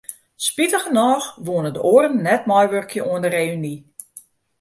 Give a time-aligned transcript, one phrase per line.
[0.45, 3.75] Spitigernôch woene de oaren net meiwurkje oan de reüny.